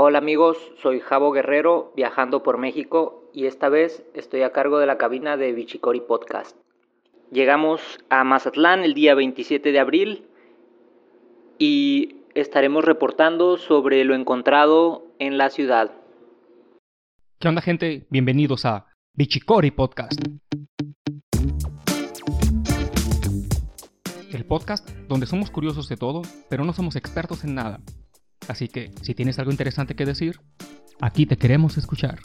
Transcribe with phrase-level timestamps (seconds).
[0.00, 4.86] Hola amigos, soy Javo Guerrero viajando por México y esta vez estoy a cargo de
[4.86, 6.56] la cabina de Bichicori Podcast.
[7.32, 10.28] Llegamos a Mazatlán el día 27 de abril
[11.58, 15.90] y estaremos reportando sobre lo encontrado en la ciudad.
[17.40, 18.06] ¿Qué onda gente?
[18.08, 20.20] Bienvenidos a Bichicori Podcast.
[24.32, 27.80] El podcast donde somos curiosos de todo, pero no somos expertos en nada.
[28.48, 30.40] Así que, si tienes algo interesante que decir,
[31.00, 32.18] aquí te queremos escuchar.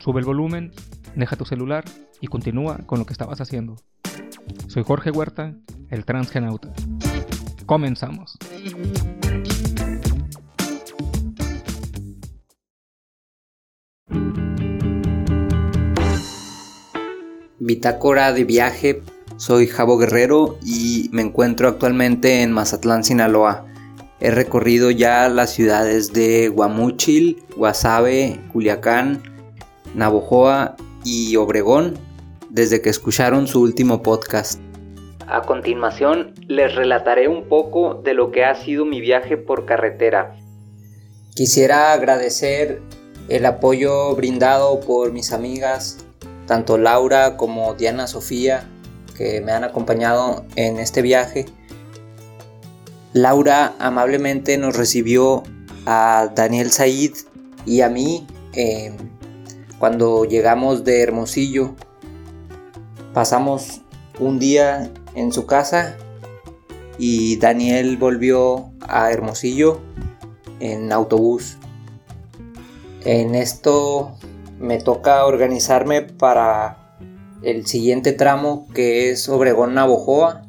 [0.00, 0.72] Sube el volumen,
[1.14, 1.84] deja tu celular
[2.20, 3.76] y continúa con lo que estabas haciendo.
[4.66, 5.54] Soy Jorge Huerta,
[5.90, 6.72] el transgenauta.
[7.66, 8.36] Comenzamos.
[17.60, 19.02] Bitácora de viaje,
[19.36, 23.66] soy Javo Guerrero y me encuentro actualmente en Mazatlán, Sinaloa.
[24.20, 29.22] He recorrido ya las ciudades de Guamúchil, Guasave, Culiacán,
[29.94, 31.98] Navojoa y Obregón
[32.50, 34.60] desde que escucharon su último podcast.
[35.28, 40.34] A continuación les relataré un poco de lo que ha sido mi viaje por carretera.
[41.34, 42.82] Quisiera agradecer
[43.28, 46.04] el apoyo brindado por mis amigas,
[46.46, 48.68] tanto Laura como Diana Sofía,
[49.16, 51.46] que me han acompañado en este viaje
[53.12, 55.42] Laura amablemente nos recibió
[55.86, 57.12] a Daniel Said
[57.64, 58.96] y a mí em,
[59.78, 61.74] cuando llegamos de Hermosillo.
[63.14, 63.80] Pasamos
[64.20, 65.96] un día en su casa
[66.98, 69.80] y Daniel volvió a Hermosillo
[70.60, 71.56] en autobús.
[73.04, 74.18] En esto
[74.58, 76.96] me toca organizarme para
[77.42, 80.47] el siguiente tramo que es Obregón Navojoa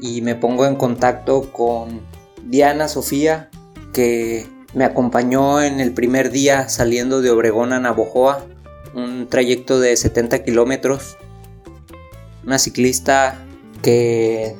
[0.00, 2.00] y me pongo en contacto con
[2.44, 3.50] Diana Sofía
[3.92, 8.44] que me acompañó en el primer día saliendo de Obregón a Navojoa,
[8.94, 11.16] un trayecto de 70 kilómetros.
[12.44, 13.44] Una ciclista
[13.82, 14.56] que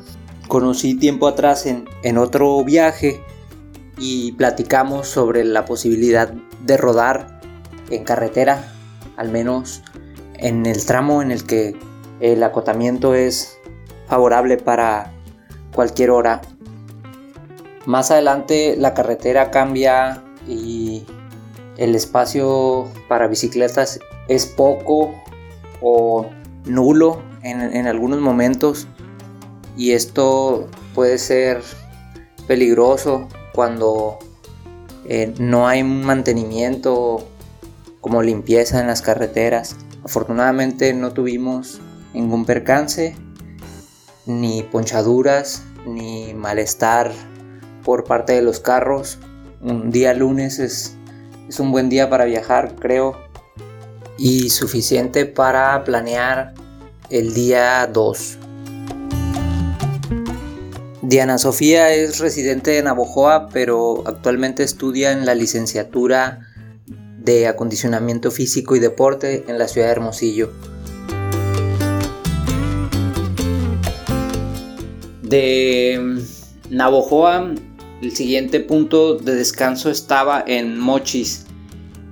[0.48, 3.20] conocí tiempo atrás en, en otro viaje
[3.98, 6.32] y platicamos sobre la posibilidad
[6.64, 7.40] de rodar
[7.90, 8.72] en carretera,
[9.16, 9.82] al menos
[10.34, 11.76] en el tramo en el que
[12.20, 13.58] el acotamiento es
[14.08, 15.12] favorable para
[15.74, 16.40] cualquier hora.
[17.86, 21.04] Más adelante la carretera cambia y
[21.76, 25.14] el espacio para bicicletas es poco
[25.80, 26.26] o
[26.66, 28.86] nulo en, algunos momentos
[29.76, 31.62] y esto puede ser
[32.46, 34.18] peligroso cuando
[35.06, 37.26] eh, no hay mantenimiento
[38.00, 39.76] como limpieza en las carreteras.
[40.04, 41.80] Afortunadamente no tuvimos
[42.12, 43.16] ningún percance
[44.26, 47.12] ni ponchaduras, ni malestar
[47.84, 49.18] por parte de los carros.
[49.60, 50.96] Un día lunes es,
[51.48, 53.16] es un buen día para viajar, creo,
[54.18, 56.54] y suficiente para planear
[57.08, 58.38] el día 2.
[61.02, 66.46] Diana Sofía es residente de Navojoa, pero actualmente estudia en la licenciatura
[67.18, 70.50] de acondicionamiento físico y deporte en la ciudad de Hermosillo.
[75.30, 76.18] De
[76.70, 77.54] Navojoa,
[78.02, 81.46] el siguiente punto de descanso estaba en Mochis.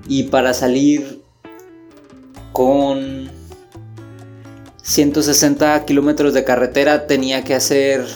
[0.07, 1.21] Y para salir
[2.53, 3.29] con
[4.83, 8.07] 160 kilómetros de carretera tenía que hacer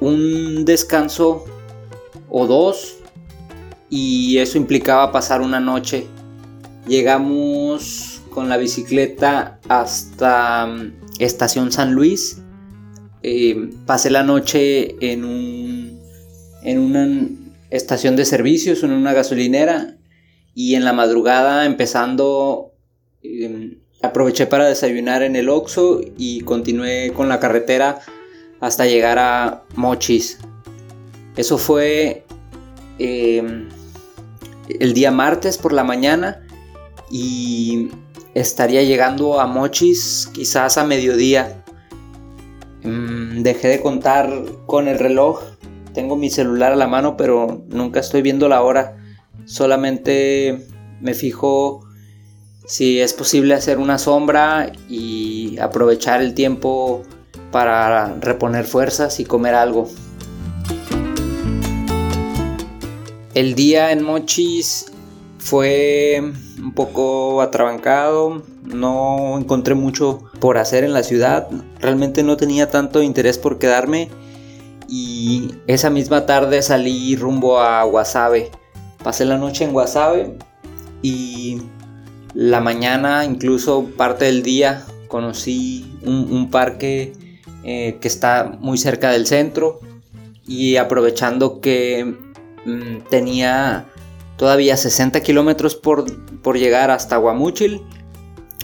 [0.00, 1.44] un descanso
[2.28, 2.96] o dos.
[3.90, 6.08] Y eso implicaba pasar una noche.
[6.88, 12.42] Llegamos con la bicicleta hasta mm, Estación San Luis
[13.22, 16.00] eh, pasé la noche en, un,
[16.62, 17.28] en una
[17.70, 19.96] estación de servicios, en una gasolinera,
[20.56, 22.72] y en la madrugada empezando
[23.22, 28.00] em, aproveché para desayunar en el Oxxo y continué con la carretera
[28.60, 30.38] hasta llegar a Mochis.
[31.36, 32.24] Eso fue
[32.98, 33.68] em,
[34.80, 36.42] el día martes por la mañana
[37.10, 37.90] y
[38.34, 41.64] estaría llegando a Mochis quizás a mediodía.
[43.42, 44.30] Dejé de contar
[44.64, 45.42] con el reloj.
[45.92, 48.96] Tengo mi celular a la mano, pero nunca estoy viendo la hora.
[49.44, 50.66] Solamente
[51.02, 51.86] me fijo
[52.66, 57.02] si es posible hacer una sombra y aprovechar el tiempo
[57.52, 59.86] para reponer fuerzas y comer algo.
[63.34, 64.86] El día en Mochis
[65.46, 66.20] fue
[66.58, 71.46] un poco atrabancado, no encontré mucho por hacer en la ciudad,
[71.78, 74.08] realmente no tenía tanto interés por quedarme
[74.88, 78.50] y esa misma tarde salí rumbo a Guasave.
[79.04, 80.36] Pasé la noche en Guasave
[81.00, 81.62] y
[82.34, 87.12] la mañana, incluso parte del día, conocí un, parque
[87.62, 89.78] eh, que está muy cerca del centro
[90.44, 92.16] y aprovechando que
[92.64, 93.86] mm, tenía
[94.36, 96.04] todavía 60 kilómetros por,
[96.42, 97.82] por, llegar hasta Guamuchil,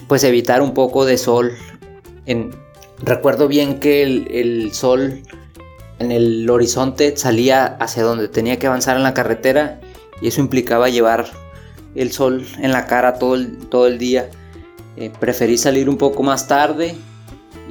[0.09, 1.53] pues evitar un poco de sol.
[2.27, 2.51] En,
[3.03, 5.23] recuerdo bien que el, sol
[5.99, 9.81] en el horizonte salía hacia donde tenía que avanzar en la carretera
[10.21, 11.27] y eso implicaba llevar
[11.95, 14.31] el sol en la cara todo el, todo el día.
[14.97, 16.95] Eh, preferí salir un poco más tarde,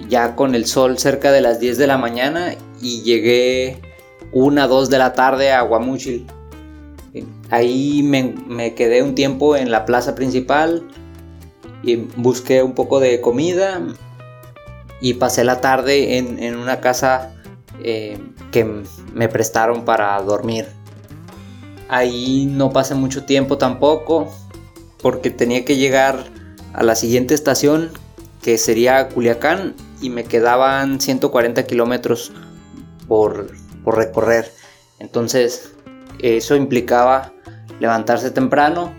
[0.09, 3.79] ya con el sol cerca de las 10 de la mañana y llegué
[4.31, 6.25] una, dos de la tarde a Guamuchil.
[7.51, 10.87] Ahí me, quedé un tiempo en la plaza principal
[11.83, 13.81] y busqué un poco de comida
[15.01, 17.33] y pasé la tarde en, una casa
[17.83, 18.17] eh,
[18.53, 18.83] que
[19.13, 20.65] me prestaron para dormir.
[21.89, 24.31] Ahí no pasé mucho tiempo tampoco
[25.01, 26.23] porque tenía que llegar
[26.71, 27.91] a la siguiente estación
[28.41, 32.31] que sería Culiacán y me quedaban 140 kilómetros
[33.09, 33.51] por,
[33.83, 34.53] por recorrer.
[34.99, 35.73] Entonces
[36.19, 37.33] eso implicaba
[37.79, 38.93] levantarse temprano,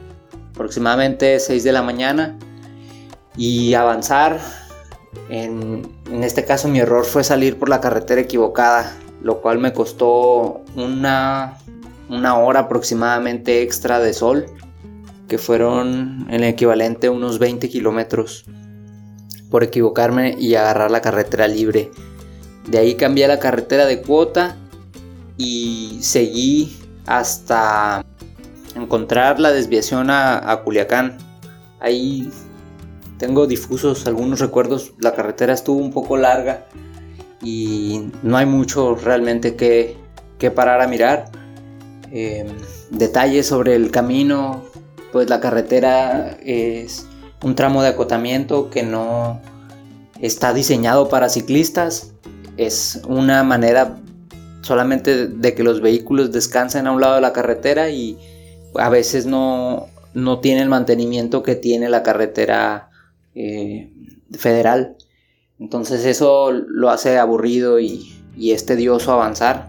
[0.50, 2.38] aproximadamente 6 de la mañana,
[3.37, 4.41] y avanzar.
[5.29, 9.73] En, en, este caso mi error fue salir por la carretera equivocada, lo cual me
[9.73, 11.59] costó una,
[12.09, 14.47] una hora aproximadamente extra de sol,
[15.29, 18.44] que fueron en el equivalente a unos 20 kilómetros
[19.50, 21.91] por equivocarme y agarrar la carretera libre.
[22.67, 24.56] De ahí cambié la carretera de cuota
[25.37, 26.76] y seguí
[27.06, 28.04] hasta
[28.75, 31.19] encontrar la desviación a, Culiacán.
[31.81, 32.31] Ahí
[33.19, 34.93] tengo difusos algunos recuerdos.
[34.99, 36.66] La carretera estuvo un poco larga
[37.43, 39.96] y no hay mucho realmente que,
[40.38, 41.31] que parar a mirar.
[42.10, 42.49] Em,
[42.90, 44.62] detalles sobre el camino,
[45.12, 47.06] pues la carretera es
[47.43, 49.40] un tramo de acotamiento que no
[50.20, 52.12] está diseñado para ciclistas.
[52.56, 53.96] Es una manera
[54.62, 58.19] solamente de que los vehículos descansen a un lado de la carretera y
[58.76, 62.91] a veces no, no tiene el mantenimiento que tiene la carretera
[63.35, 63.91] eh,
[64.32, 64.97] federal.
[65.59, 69.67] Entonces eso lo hace aburrido y, y es tedioso avanzar.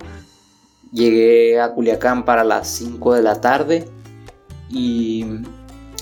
[0.91, 3.85] Llegué a Culiacán para las 5 de la tarde
[4.69, 5.25] y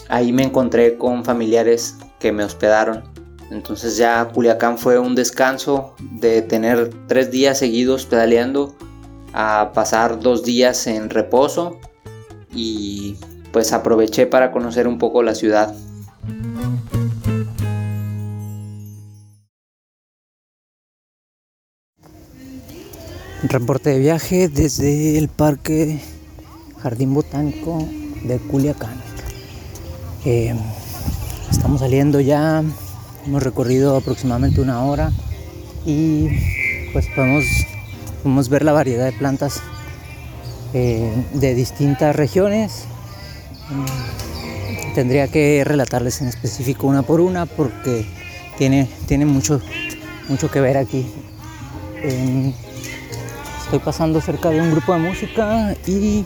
[0.09, 3.10] ahí me encontré con familiares que me hospedaron.
[3.51, 8.74] Entonces ya Culiacán fue un descanso de tener tres días seguidos pedaleando
[9.33, 11.77] a pasar dos días en reposo
[12.56, 13.18] y
[13.51, 15.75] pues aproveché para conocer un poco la ciudad.
[23.44, 26.00] Reporte de viaje desde el Parque
[26.81, 27.86] Jardín Botánico
[28.24, 28.95] de Culiacán.
[30.24, 30.56] Eh,
[31.50, 32.63] estamos saliendo ya
[33.25, 35.12] Hemos recorrido aproximadamente una hora
[35.85, 36.27] y
[36.91, 37.45] pues podemos,
[38.23, 39.62] podemos ver la variedad de plantas
[40.73, 42.85] eh, de distintas regiones.
[43.69, 48.06] Mm, tendría que relatarles en específico una por una porque
[48.57, 49.62] tiene, tiene mucho,
[50.27, 51.06] mucho que ver aquí.
[53.63, 56.25] Estoy pasando cerca de un grupo de música y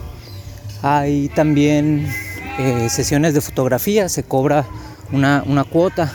[0.82, 2.08] hay también
[2.58, 4.64] eh, sesiones de fotografía, se cobra
[5.12, 6.10] una, una cuota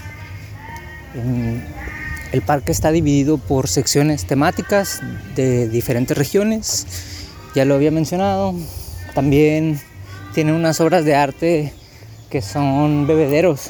[1.13, 5.01] el parque está dividido por secciones temáticas
[5.35, 6.87] de diferentes regiones,
[7.55, 8.55] ya lo había mencionado.
[9.13, 9.79] También
[10.33, 11.73] tiene unas obras de arte
[12.29, 13.69] que son bebederos,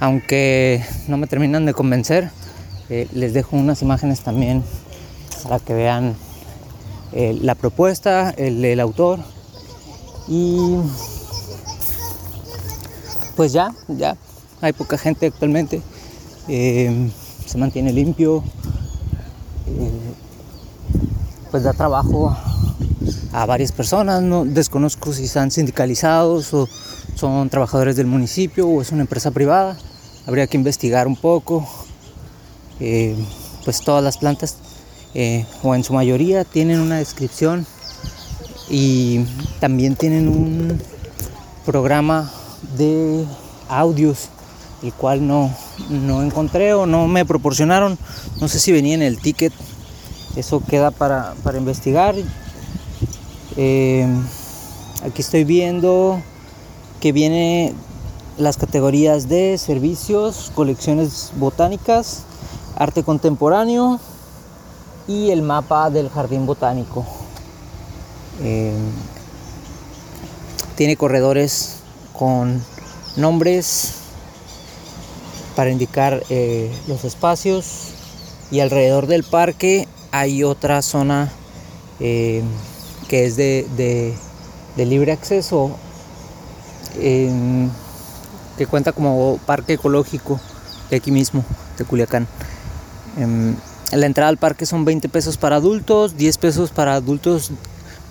[0.00, 2.30] aunque no me terminan de convencer.
[2.90, 4.62] Eh, les dejo unas imágenes también
[5.42, 6.14] para que vean
[7.12, 9.20] eh, la propuesta, el, el autor.
[10.26, 10.76] Y
[13.36, 14.16] pues ya, ya,
[14.60, 15.80] hay poca gente actualmente.
[16.48, 17.10] Eh,
[17.44, 18.42] se mantiene limpio,
[19.66, 20.14] eh,
[21.50, 22.34] pues da trabajo
[23.32, 26.66] a varias personas, no desconozco si están sindicalizados o
[27.14, 29.76] son trabajadores del municipio o es una empresa privada,
[30.26, 31.68] habría que investigar un poco,
[32.80, 33.14] eh,
[33.64, 34.56] pues todas las plantas
[35.62, 37.66] o en su mayoría tienen una descripción
[38.70, 39.24] y
[39.60, 40.80] también tienen un
[41.66, 42.30] programa
[42.76, 43.26] de
[43.68, 44.28] audios
[44.82, 45.54] el cual no,
[45.88, 47.98] no encontré o no me proporcionaron.
[48.40, 49.52] No sé si venía en el ticket.
[50.36, 52.14] Eso queda para, investigar.
[53.56, 54.06] Eh,
[55.04, 56.22] aquí estoy viendo
[57.00, 57.74] que viene
[58.36, 62.22] las categorías de servicios, colecciones botánicas,
[62.76, 63.98] arte contemporáneo
[65.08, 67.04] y el mapa del jardín botánico.
[68.40, 68.76] Eh,
[70.76, 71.78] tiene corredores
[72.12, 72.62] con
[73.16, 73.94] nombres
[75.58, 77.88] para indicar eh, los espacios
[78.52, 81.32] y alrededor del parque hay otra zona
[81.98, 82.44] eh,
[83.08, 84.14] que es de,
[84.76, 85.76] libre acceso
[86.96, 90.38] que cuenta como parque ecológico
[90.90, 91.44] de aquí mismo,
[91.76, 92.28] de Culiacán.
[93.16, 93.56] Em,
[93.90, 97.50] la entrada al parque son 20 pesos para adultos, 10 pesos para adultos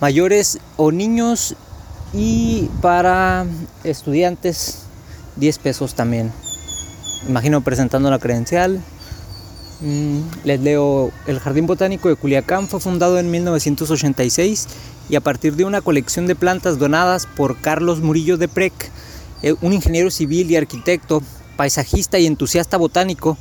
[0.02, 1.56] mayores o niños
[2.12, 3.46] y para
[3.84, 4.80] estudiantes
[5.36, 6.30] 10 pesos también.
[7.26, 8.80] Imagino presentando la credencial.
[9.80, 14.66] Mm, les leo, el Jardín Botánico de Culiacán fue fundado en 1986
[15.08, 18.72] y a partir de una colección de plantas donadas por Carlos Murillo de Prec,
[19.42, 21.22] eh, un ingeniero civil y arquitecto,
[21.56, 23.36] paisajista y entusiasta botánico,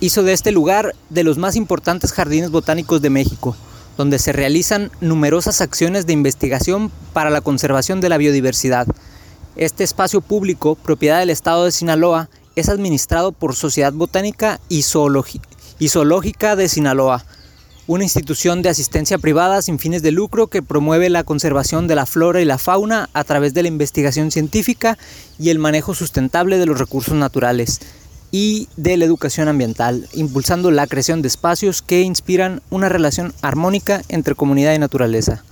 [0.00, 3.56] hizo de este lugar de los más importantes jardines botánicos de México,
[3.96, 8.86] donde se realizan numerosas acciones de investigación para la conservación de la biodiversidad.
[9.56, 16.56] Este espacio público, propiedad del Estado de Sinaloa, es administrado por Sociedad Botánica y, Zoológica
[16.56, 17.24] de Sinaloa,
[17.86, 22.06] una institución de asistencia privada sin fines de lucro que promueve la conservación de la
[22.06, 24.98] flora y la fauna a través de la investigación científica
[25.38, 27.80] y el manejo sustentable de los recursos naturales
[28.30, 34.02] y de la educación ambiental, impulsando la creación de espacios que inspiran una relación armónica
[34.08, 35.44] entre comunidad y naturaleza.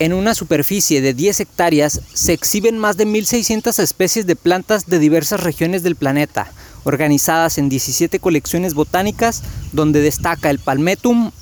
[0.00, 4.98] En una superficie de 10 hectáreas se exhiben más de 1.600 especies de plantas de
[4.98, 6.50] diversas regiones del planeta,
[6.84, 9.42] organizadas en 17 colecciones botánicas
[9.72, 11.32] donde destaca el Palmetum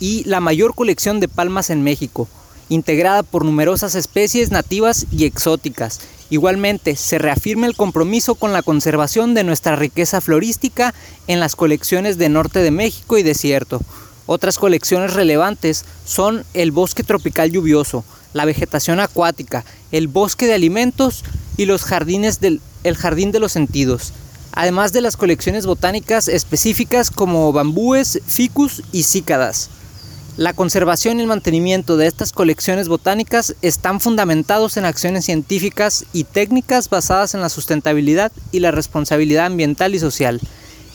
[0.00, 2.26] y la mayor colección de palmas en México,
[2.68, 6.00] integrada por numerosas especies nativas y exóticas.
[6.30, 10.94] Igualmente, se reafirma el compromiso con la conservación de nuestra riqueza florística
[11.28, 13.80] en las colecciones de Norte de México y Desierto,
[14.32, 21.24] otras colecciones relevantes son el bosque tropical lluvioso, la vegetación acuática, el bosque de alimentos
[21.56, 24.12] y los jardines del el jardín de los sentidos,
[24.52, 29.68] además de las colecciones botánicas específicas como bambúes, ficus y cícadas.
[30.36, 36.22] La conservación y el mantenimiento de estas colecciones botánicas están fundamentados en acciones científicas y
[36.22, 40.40] técnicas basadas en la sustentabilidad y la responsabilidad ambiental y social.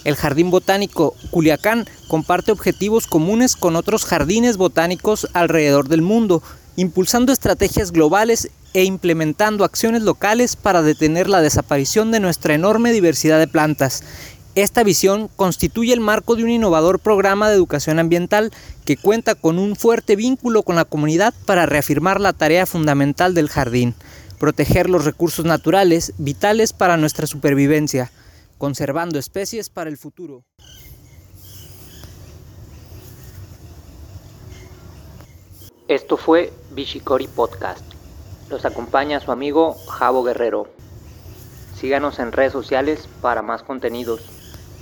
[0.05, 6.43] El Jardín Botánico Culiacán comparte objetivos comunes con otros jardines botánicos alrededor del mundo,
[6.75, 13.39] impulsando estrategias globales e implementando acciones locales para detener la desaparición de nuestra enorme diversidad
[13.39, 14.03] de plantas.
[14.53, 18.51] Esta visión constituye el marco de un innovador programa de educación ambiental
[18.85, 23.49] que cuenta con un fuerte vínculo con la comunidad para reafirmar la tarea fundamental del
[23.49, 23.95] jardín,
[24.37, 28.11] proteger los recursos naturales vitales para nuestra supervivencia
[28.57, 30.43] conservando especies para el futuro.
[35.87, 37.83] Esto fue Bishikori Podcast.
[38.49, 40.67] Los acompaña su amigo Javo Guerrero.
[41.75, 44.21] Síganos en redes sociales para más contenidos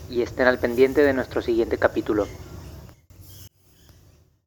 [0.10, 2.28] y estén al pendiente de nuestro siguiente capítulo.